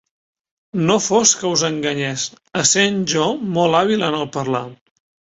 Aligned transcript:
No 0.85 0.93
fos 1.07 1.33
que 1.41 1.49
us 1.57 1.63
enganyés, 1.67 2.23
essent 2.61 2.97
jo 3.13 3.27
molt 3.59 3.77
hàbil 3.81 4.07
en 4.07 4.17
el 4.21 4.25
parlar. 4.37 4.63